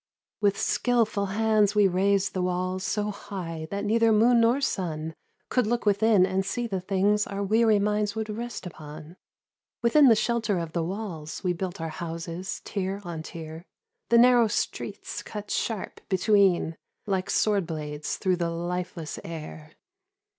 With 0.41 0.57
skilful 0.57 1.27
hands 1.27 1.75
we 1.75 1.87
raised 1.87 2.33
the 2.33 2.41
walls 2.41 2.83
So 2.83 3.11
high, 3.11 3.67
that 3.69 3.85
neither 3.85 4.11
moon 4.11 4.41
nor 4.41 4.59
sun 4.59 5.13
Could 5.49 5.67
look 5.67 5.85
within 5.85 6.25
and 6.25 6.43
see 6.43 6.65
the 6.65 6.81
things 6.81 7.27
Our 7.27 7.43
weary 7.43 7.77
minds 7.77 8.15
would 8.15 8.27
rest 8.27 8.65
upon. 8.65 9.15
Within 9.83 10.07
the 10.07 10.15
shelter 10.15 10.57
of 10.57 10.73
the 10.73 10.81
walls 10.83 11.43
We 11.43 11.53
built 11.53 11.79
our 11.79 11.89
houses, 11.89 12.63
tier 12.65 12.99
on 13.03 13.21
tier, 13.21 13.63
The 14.09 14.17
narrow 14.17 14.47
streets 14.47 15.21
cut 15.21 15.51
sharp 15.51 16.01
between 16.09 16.77
Like 17.05 17.29
sword 17.29 17.67
blades 17.67 18.17
through 18.17 18.37
the 18.37 18.49
lifeless 18.49 19.19
air. 19.23 19.73